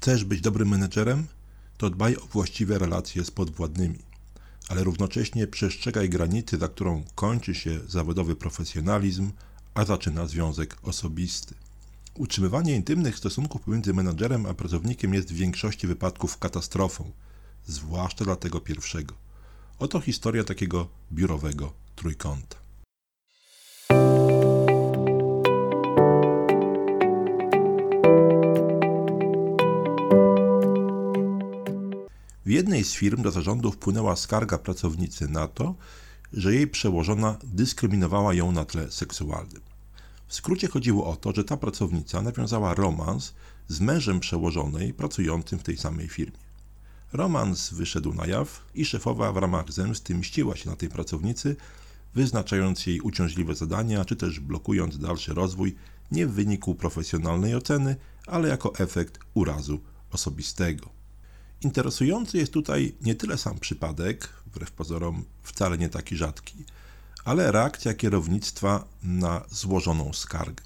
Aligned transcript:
Chcesz 0.00 0.24
być 0.24 0.40
dobrym 0.40 0.68
menedżerem? 0.68 1.26
To 1.76 1.90
dbaj 1.90 2.16
o 2.16 2.20
właściwe 2.20 2.78
relacje 2.78 3.24
z 3.24 3.30
podwładnymi, 3.30 3.98
ale 4.68 4.84
równocześnie 4.84 5.46
przestrzegaj 5.46 6.08
granicy, 6.08 6.58
za 6.58 6.68
którą 6.68 7.04
kończy 7.14 7.54
się 7.54 7.80
zawodowy 7.88 8.36
profesjonalizm, 8.36 9.30
a 9.74 9.84
zaczyna 9.84 10.26
związek 10.26 10.76
osobisty. 10.82 11.54
Utrzymywanie 12.14 12.76
intymnych 12.76 13.18
stosunków 13.18 13.62
pomiędzy 13.62 13.94
menadżerem 13.94 14.46
a 14.46 14.54
pracownikiem 14.54 15.14
jest 15.14 15.32
w 15.32 15.36
większości 15.36 15.86
wypadków 15.86 16.38
katastrofą, 16.38 17.10
zwłaszcza 17.66 18.24
dla 18.24 18.36
tego 18.36 18.60
pierwszego. 18.60 19.14
Oto 19.78 20.00
historia 20.00 20.44
takiego 20.44 20.88
biurowego 21.12 21.72
trójkąta. 21.96 22.59
W 32.50 32.52
jednej 32.52 32.84
z 32.84 32.92
firm 32.92 33.22
do 33.22 33.30
zarządu 33.30 33.72
wpłynęła 33.72 34.16
skarga 34.16 34.58
pracownicy 34.58 35.28
na 35.28 35.48
to, 35.48 35.74
że 36.32 36.54
jej 36.54 36.66
przełożona 36.66 37.38
dyskryminowała 37.44 38.34
ją 38.34 38.52
na 38.52 38.64
tle 38.64 38.90
seksualnym. 38.90 39.60
W 40.28 40.34
skrócie 40.34 40.68
chodziło 40.68 41.06
o 41.06 41.16
to, 41.16 41.32
że 41.32 41.44
ta 41.44 41.56
pracownica 41.56 42.22
nawiązała 42.22 42.74
romans 42.74 43.34
z 43.68 43.80
mężem 43.80 44.20
przełożonej 44.20 44.94
pracującym 44.94 45.58
w 45.58 45.62
tej 45.62 45.76
samej 45.76 46.08
firmie. 46.08 46.38
Romans 47.12 47.70
wyszedł 47.70 48.14
na 48.14 48.26
jaw 48.26 48.64
i 48.74 48.84
szefowa 48.84 49.32
w 49.32 49.36
ramach 49.36 49.72
zemsty 49.72 50.14
mściła 50.14 50.56
się 50.56 50.70
na 50.70 50.76
tej 50.76 50.88
pracownicy, 50.88 51.56
wyznaczając 52.14 52.86
jej 52.86 53.00
uciążliwe 53.00 53.54
zadania, 53.54 54.04
czy 54.04 54.16
też 54.16 54.40
blokując 54.40 54.98
dalszy 54.98 55.34
rozwój 55.34 55.76
nie 56.12 56.26
w 56.26 56.32
wyniku 56.32 56.74
profesjonalnej 56.74 57.54
oceny, 57.54 57.96
ale 58.26 58.48
jako 58.48 58.74
efekt 58.74 59.18
urazu 59.34 59.80
osobistego. 60.10 60.99
Interesujący 61.62 62.38
jest 62.38 62.52
tutaj 62.52 62.94
nie 63.02 63.14
tyle 63.14 63.38
sam 63.38 63.58
przypadek, 63.58 64.28
wbrew 64.46 64.70
pozorom 64.70 65.24
wcale 65.42 65.78
nie 65.78 65.88
taki 65.88 66.16
rzadki, 66.16 66.54
ale 67.24 67.52
reakcja 67.52 67.94
kierownictwa 67.94 68.84
na 69.02 69.44
złożoną 69.50 70.12
skargę. 70.12 70.64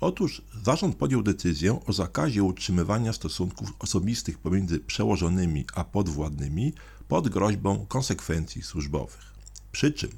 Otóż 0.00 0.42
zarząd 0.64 0.96
podjął 0.96 1.22
decyzję 1.22 1.80
o 1.86 1.92
zakazie 1.92 2.42
utrzymywania 2.42 3.12
stosunków 3.12 3.72
osobistych 3.78 4.38
pomiędzy 4.38 4.80
przełożonymi 4.80 5.64
a 5.74 5.84
podwładnymi 5.84 6.72
pod 7.08 7.28
groźbą 7.28 7.86
konsekwencji 7.88 8.62
służbowych. 8.62 9.32
Przy 9.72 9.92
czym, 9.92 10.10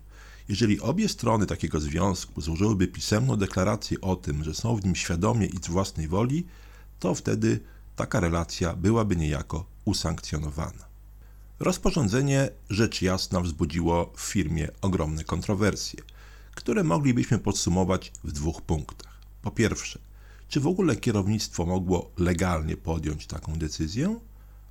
jeżeli 0.48 0.80
obie 0.80 1.08
strony 1.08 1.47
takiego 1.47 1.80
związku 1.80 2.41
złożyłyby 2.41 2.86
pisemną 2.89 3.36
deklarację 3.36 4.01
o 4.01 4.17
tym, 4.17 4.45
że 4.45 4.55
są 4.55 4.77
w 4.77 4.84
nim 4.84 4.97
świadomie 4.97 5.47
i 5.47 5.56
z 5.56 5.69
własnej 5.69 6.08
woli, 6.08 6.47
to 7.01 7.14
wtedy 7.14 7.61
taka 7.99 8.21
relacja 8.21 8.77
byłaby 8.77 9.17
niejako 9.17 9.65
usankcjonowana. 9.85 10.85
Rozporządzenie 11.61 12.51
rzecz 12.71 13.03
jasna 13.03 13.41
wzbudziło 13.41 14.13
w 14.17 14.21
firmie 14.21 14.69
ogromne 14.81 15.25
kontrowersje, 15.25 16.01
które 16.55 16.85
moglibyśmy 16.85 17.39
podsumować 17.39 18.13
w 18.25 18.33
dwóch 18.33 18.63
punktach. 18.63 19.19
Po 19.43 19.51
pierwsze, 19.51 19.99
czy 20.49 20.61
w 20.61 20.67
ogóle 20.67 20.97
kierownictwo 20.97 21.67
mogło 21.67 22.11
legalnie 22.19 22.77
podjąć 22.77 23.27
taką 23.27 23.59
decyzję? 23.59 24.19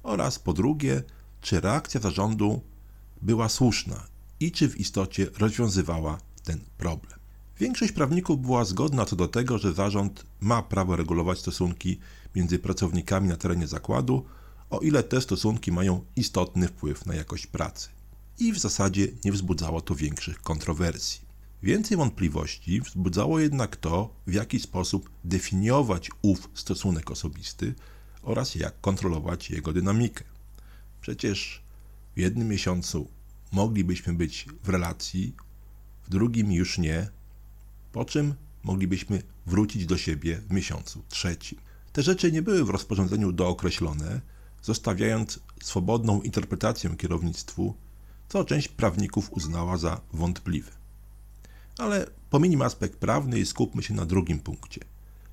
Oraz 0.04 0.40
po 0.40 0.54
drugie, 0.54 1.04
czy 1.42 1.62
reakcja 1.62 2.02
zarządu 2.02 2.62
była 3.22 3.50
słuszna 3.50 4.08
i 4.40 4.52
czy 4.52 4.70
w 4.70 4.80
istocie 4.80 5.28
rozwiązywała 5.38 6.18
ten 6.44 6.60
problem. 6.78 7.20
Większość 7.60 7.92
prawników 7.92 8.42
była 8.42 8.66
zgodna 8.66 9.06
co 9.06 9.16
do 9.16 9.28
tego, 9.28 9.58
że 9.58 9.74
zarząd 9.74 10.26
ma 10.40 10.64
prawo 10.64 10.96
regulować 10.96 11.40
stosunki 11.40 12.00
między 12.36 12.60
pracownikami 12.60 13.28
na 13.28 13.38
terenie 13.38 13.68
zakładu 13.68 14.26
o 14.70 14.80
ile 14.80 15.04
te 15.04 15.22
stosunki 15.22 15.72
mają 15.72 16.06
istotny 16.16 16.68
wpływ 16.68 17.06
na 17.06 17.16
jakość 17.16 17.48
pracy. 17.48 17.90
I 18.40 18.54
w 18.54 18.60
zasadzie 18.60 19.08
nie 19.26 19.32
wzbudzało 19.32 19.82
to 19.82 19.96
większych 19.96 20.42
kontrowersji. 20.42 21.22
Więcej 21.64 21.98
wątpliwości 21.98 22.82
wzbudzało 22.82 23.40
jednak 23.40 23.76
to, 23.76 24.14
w 24.28 24.34
jaki 24.34 24.60
sposób 24.60 25.10
definiować 25.24 26.12
ów 26.22 26.50
stosunek 26.54 27.12
osobisty 27.12 27.76
oraz 28.22 28.56
jak 28.56 28.82
kontrolować 28.82 29.50
jego 29.50 29.74
dynamikę. 29.74 30.24
Przecież 31.02 31.64
w 32.16 32.20
jednym 32.20 32.48
miesiącu 32.48 33.08
moglibyśmy 33.52 34.14
być 34.14 34.46
w 34.64 34.70
relacji, 34.70 35.36
w 36.04 36.10
drugim 36.10 36.52
już 36.52 36.78
nie, 36.78 37.10
po 37.92 38.06
czym 38.06 38.34
moglibyśmy 38.64 39.22
wrócić 39.46 39.86
do 39.86 39.98
siebie 39.98 40.42
w 40.50 40.52
miesiącu 40.52 41.04
trzecim. 41.10 41.60
Te 41.94 42.04
rzeczy 42.04 42.32
nie 42.32 42.42
były 42.42 42.66
w 42.66 42.70
rozporządzeniu 42.70 43.32
dookreślone, 43.32 44.22
zostawiając 44.62 45.40
swobodną 45.64 46.22
interpretację 46.22 46.96
kierownictwu, 46.98 47.76
co 48.30 48.46
część 48.46 48.68
prawników 48.68 49.34
uznała 49.34 49.78
za 49.78 50.02
wątpliwe. 50.14 50.72
Ale 51.78 52.08
pominijmy 52.30 52.66
aspekt 52.66 53.00
prawny 53.00 53.40
i 53.40 53.46
skupmy 53.46 53.84
się 53.84 53.94
na 53.94 54.06
drugim 54.06 54.40
punkcie, 54.40 54.82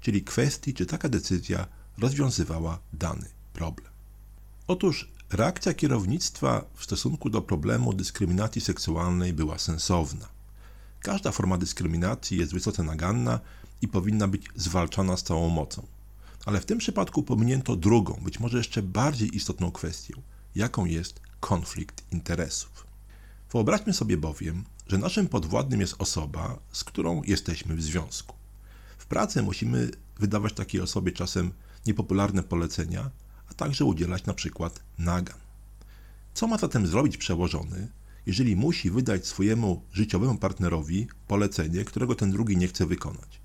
czyli 0.01 0.25
kwestii, 0.25 0.75
czy 0.75 0.87
taka 0.87 1.09
decyzja 1.09 1.67
rozwiązywała 1.99 2.79
dany 2.93 3.29
problem. 3.53 3.93
Otóż 4.67 5.13
reakcja 5.33 5.75
kierownictwa 5.75 6.65
w 6.75 6.85
stosunku 6.85 7.31
do 7.31 7.43
problemu 7.43 7.93
dyskryminacji 7.93 8.61
seksualnej 8.61 9.33
była 9.33 9.59
sensowna. 9.59 10.34
Każda 11.05 11.33
forma 11.33 11.59
dyskryminacji 11.59 12.39
jest 12.39 12.53
wysoce 12.53 12.83
naganna 12.83 13.41
i 13.83 13.89
powinna 13.89 14.29
być 14.29 14.47
zwalczana 14.57 15.17
z 15.17 15.23
całą 15.23 15.49
mocą. 15.49 15.87
Ale 16.47 16.61
w 16.61 16.67
tym 16.67 16.79
przypadku 16.79 17.23
pominięto 17.23 17.77
drugą, 17.77 18.21
być 18.23 18.41
może 18.41 18.59
jeszcze 18.59 18.83
bardziej 18.83 19.37
istotną 19.37 19.71
kwestię, 19.73 20.15
jaką 20.55 20.85
jest 20.85 21.21
konflikt 21.41 22.13
interesów. 22.13 22.87
Wyobraźmy 23.53 23.93
sobie 23.93 24.17
bowiem, 24.17 24.65
że 24.87 24.99
naszym 24.99 25.29
podwładnym 25.29 25.81
jest 25.81 25.95
osoba, 25.99 26.59
z 26.73 26.85
którą 26.85 27.23
jesteśmy 27.23 27.77
w 27.77 27.83
związku. 27.83 28.37
W 28.99 29.07
pracy 29.07 29.43
musimy 29.43 29.91
wydawać 30.19 30.53
takiej 30.53 30.81
osobie 30.81 31.13
czasem 31.13 31.53
niepopularne 31.87 32.43
polecenia, 32.43 33.11
a 33.51 33.55
także 33.55 33.85
udzielać 33.85 34.27
na 34.27 34.35
przykład 34.35 34.81
nagan. 34.99 35.39
Co 36.35 36.47
ma 36.47 36.59
zatem 36.59 36.87
zrobić 36.87 37.17
przełożony, 37.17 37.89
jeżeli 38.27 38.57
musi 38.57 38.91
wydać 38.91 39.27
swojemu 39.27 39.83
życiowemu 39.93 40.39
partnerowi 40.39 41.07
polecenie, 41.29 41.85
którego 41.85 42.15
ten 42.15 42.31
drugi 42.31 42.57
nie 42.57 42.69
chce 42.69 42.87
wykonać? 42.87 43.45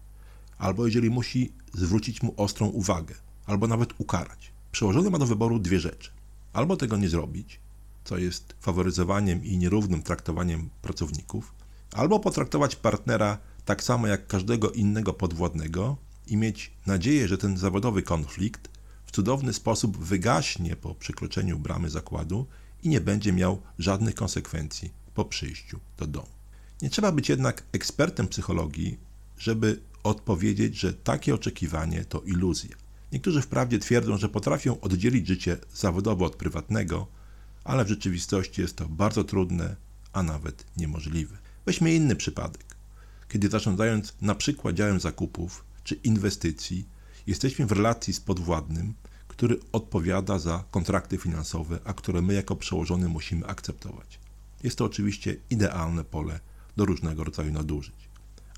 albo 0.59 0.85
jeżeli 0.85 1.09
musi 1.09 1.53
zwrócić 1.73 2.23
mu 2.23 2.33
ostrą 2.37 2.67
uwagę, 2.67 3.15
albo 3.45 3.67
nawet 3.67 3.93
ukarać. 3.97 4.51
Przełożony 4.71 5.09
ma 5.09 5.17
do 5.17 5.25
wyboru 5.25 5.59
dwie 5.59 5.79
rzeczy. 5.79 6.11
Albo 6.53 6.77
tego 6.77 6.97
nie 6.97 7.09
zrobić, 7.09 7.59
co 8.03 8.17
jest 8.17 8.55
faworyzowaniem 8.59 9.45
i 9.45 9.57
nierównym 9.57 10.03
traktowaniem 10.03 10.69
pracowników, 10.81 11.53
albo 11.93 12.19
potraktować 12.19 12.75
partnera 12.75 13.37
tak 13.65 13.83
samo 13.83 14.07
jak 14.07 14.27
każdego 14.27 14.71
innego 14.71 15.13
podwładnego 15.13 15.97
i 16.27 16.37
mieć 16.37 16.71
nadzieję, 16.85 17.27
że 17.27 17.37
ten 17.37 17.57
zawodowy 17.57 18.03
konflikt 18.03 18.69
w 19.05 19.11
cudowny 19.11 19.53
sposób 19.53 19.97
wygaśnie 19.97 20.75
po 20.75 20.95
przekroczeniu 20.95 21.59
bramy 21.59 21.89
zakładu 21.89 22.45
i 22.83 22.89
nie 22.89 23.01
będzie 23.01 23.33
miał 23.33 23.61
żadnych 23.79 24.15
konsekwencji 24.15 24.91
po 25.13 25.25
przyjściu 25.25 25.79
do 25.97 26.07
domu. 26.07 26.27
Nie 26.81 26.89
trzeba 26.89 27.11
być 27.11 27.29
jednak 27.29 27.63
ekspertem 27.71 28.27
psychologii, 28.27 28.97
żeby 29.37 29.79
odpowiedzieć, 30.03 30.79
że 30.79 30.93
takie 30.93 31.35
oczekiwanie 31.35 32.05
to 32.05 32.21
iluzja. 32.21 32.75
Niektórzy 33.11 33.41
wprawdzie 33.41 33.79
twierdzą, 33.79 34.17
że 34.17 34.29
potrafią 34.29 34.79
oddzielić 34.79 35.27
życie 35.27 35.57
zawodowe 35.73 36.25
od 36.25 36.35
prywatnego, 36.35 37.07
ale 37.63 37.85
w 37.85 37.89
rzeczywistości 37.89 38.61
jest 38.61 38.75
to 38.75 38.85
bardzo 38.89 39.23
trudne, 39.23 39.75
a 40.13 40.23
nawet 40.23 40.65
niemożliwe. 40.77 41.37
Weźmy 41.65 41.93
inny 41.93 42.15
przypadek. 42.15 42.75
Kiedy 43.29 43.49
zarządzając 43.49 44.13
na 44.21 44.35
przykład 44.35 44.75
działem 44.75 44.99
zakupów 44.99 45.65
czy 45.83 45.95
inwestycji, 45.95 46.85
jesteśmy 47.27 47.65
w 47.65 47.71
relacji 47.71 48.13
z 48.13 48.19
podwładnym, 48.19 48.93
który 49.39 49.59
odpowiada 49.71 50.39
za 50.39 50.63
kontrakty 50.71 51.17
finansowe, 51.17 51.79
a 51.85 51.93
które 51.93 52.21
my 52.21 52.33
jako 52.33 52.55
przełożony 52.55 53.09
musimy 53.09 53.47
akceptować. 53.47 54.19
Jest 54.63 54.77
to 54.77 54.85
oczywiście 54.85 55.35
idealne 55.49 56.03
pole 56.03 56.39
do 56.77 56.85
różnego 56.85 57.23
rodzaju 57.23 57.51
nadużyć. 57.51 58.09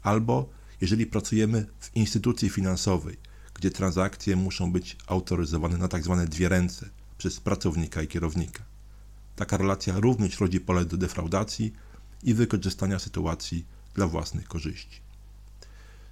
Albo 0.04 0.50
jeżeli 0.82 1.06
pracujemy 1.06 1.66
w 1.80 1.96
instytucji 1.96 2.50
finansowej, 2.50 3.18
gdzie 3.54 3.72
transakcje 3.72 4.36
muszą 4.36 4.72
być 4.72 4.98
autoryzowane 5.08 5.78
na 5.78 5.88
tak 5.88 6.04
zwane 6.04 6.28
dwie 6.28 6.50
ręce 6.50 6.90
przez 7.18 7.40
pracownika 7.40 8.02
i 8.02 8.08
kierownika. 8.08 8.64
Taka 9.36 9.58
relacja 9.58 10.00
również 10.00 10.40
rodzi 10.40 10.60
pole 10.60 10.86
do 10.86 10.98
defraudacji 10.98 11.74
i 12.24 12.34
wykorzystania 12.34 13.00
sytuacji 13.00 13.66
dla 13.94 14.08
własnych 14.08 14.48
korzyści. 14.48 15.02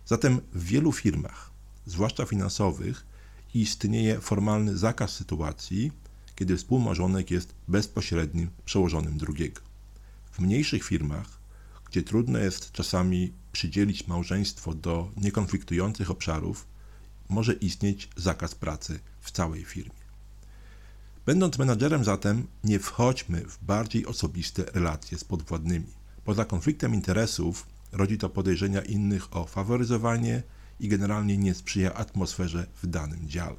Zatem 0.06 0.42
w 0.54 0.64
wielu 0.64 0.92
firmach, 0.92 1.52
zwłaszcza 1.86 2.26
finansowych, 2.26 3.09
istnieje 3.54 4.22
formalny 4.22 4.78
zakaz 4.78 5.12
sytuacji, 5.12 5.92
kiedy 6.36 6.58
współmarzonek 6.58 7.32
jest 7.32 7.56
bezpośrednim 7.68 8.50
przełożonym 8.66 9.18
drugiego. 9.18 9.62
W 10.32 10.40
mniejszych 10.40 10.84
firmach 10.84 11.40
gdzie 11.90 12.04
trudno 12.04 12.40
jest 12.40 12.72
czasami 12.72 13.34
przydzielić 13.52 14.08
małżeństwo 14.08 14.74
do 14.74 15.12
niekonfliktujących 15.18 16.12
obszarów, 16.12 16.68
może 17.30 17.54
istnieć 17.54 18.10
zakaz 18.16 18.56
pracy 18.56 19.00
w 19.20 19.32
całej 19.32 19.66
firmie. 19.66 20.00
Będąc 21.26 21.58
menadżerem 21.58 22.04
zatem, 22.04 22.48
nie 22.64 22.80
wchodźmy 22.80 23.42
w 23.42 23.58
bardziej 23.66 24.06
osobiste 24.06 24.64
relacje 24.74 25.18
z 25.18 25.24
podwładnymi. 25.24 25.94
Poza 26.26 26.46
konfliktem 26.46 26.94
interesów 26.94 27.68
rodzi 27.92 28.18
to 28.18 28.30
podejrzenia 28.30 28.82
innych 28.82 29.36
o 29.36 29.46
faworyzowanie 29.46 30.44
i 30.80 30.88
generalnie 30.88 31.38
nie 31.38 31.54
sprzyja 31.54 31.94
atmosferze 31.94 32.68
w 32.84 32.88
danym 32.88 33.30
dziale. 33.30 33.58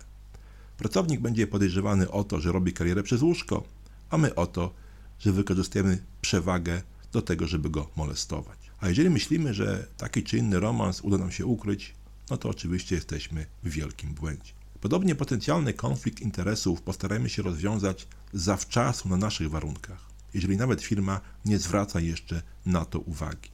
Pracownik 0.77 1.21
będzie 1.21 1.47
podejrzewany 1.47 2.11
o 2.11 2.25
to, 2.25 2.41
że 2.41 2.53
robi 2.53 2.73
karierę 2.73 3.03
przez 3.03 3.23
łóżko, 3.23 3.65
a 4.11 4.19
my 4.19 4.35
o 4.35 4.47
to, 4.47 4.75
że 5.19 5.33
wykorzystujemy 5.33 6.05
przewagę 6.21 6.83
do 7.13 7.23
tego, 7.23 7.47
żeby 7.47 7.71
go 7.71 7.91
molestować. 7.97 8.59
A 8.81 8.89
jeżeli 8.89 9.11
myślimy, 9.11 9.55
że 9.55 9.87
taki 9.97 10.23
czy 10.23 10.39
inny 10.39 10.61
romans 10.61 11.01
uda 11.01 11.19
nam 11.19 11.31
się 11.31 11.47
ukryć, 11.47 11.95
no 12.31 12.37
to 12.37 12.49
oczywiście 12.49 12.95
jesteśmy 12.95 13.47
w 13.63 13.71
wielkim 13.71 14.15
błędzie. 14.15 14.53
Podobnie 14.81 15.15
potencjalny 15.15 15.75
konflikt 15.75 16.21
interesów 16.21 16.83
postarajmy 16.83 17.29
się 17.29 17.43
rozwiązać 17.43 18.07
zawczasu 18.33 19.09
na 19.09 19.17
naszych 19.17 19.51
warunkach, 19.51 20.07
jeżeli 20.35 20.57
nawet 20.57 20.83
firma 20.83 21.21
nie 21.45 21.59
zwraca 21.59 22.01
jeszcze 22.01 22.43
na 22.67 22.85
to 22.85 22.99
uwagi. 22.99 23.51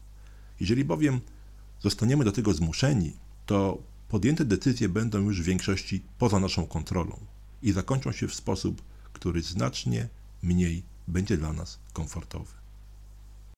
Jeżeli 0.60 0.84
bowiem 0.84 1.20
zostaniemy 1.80 2.24
do 2.24 2.32
tego 2.32 2.54
zmuszeni, 2.54 3.12
to 3.46 3.78
podjęte 4.08 4.44
decyzje 4.44 4.88
będą 4.88 5.18
już 5.18 5.42
w 5.42 5.44
większości 5.44 6.02
poza 6.18 6.40
naszą 6.40 6.66
kontrolą 6.66 7.18
i 7.62 7.72
zakończą 7.72 8.12
się 8.12 8.28
w 8.28 8.34
sposób, 8.34 8.82
który 9.12 9.42
znacznie 9.42 10.08
mniej 10.42 10.82
będzie 11.08 11.36
dla 11.36 11.52
nas 11.52 11.78
komfortowy. 11.92 12.65